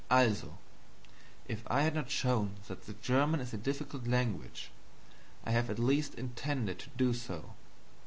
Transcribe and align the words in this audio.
"ALSO!" 0.09 0.57
If 1.47 1.61
I 1.67 1.83
had 1.83 1.93
not 1.93 2.09
shown 2.09 2.55
that 2.67 2.87
the 2.87 2.93
German 2.93 3.39
is 3.39 3.53
a 3.53 3.57
difficult 3.57 4.07
language, 4.07 4.71
I 5.45 5.51
have 5.51 5.69
at 5.69 5.77
least 5.77 6.15
intended 6.15 6.79
to 6.79 6.89
do 6.97 7.13
so. 7.13 7.53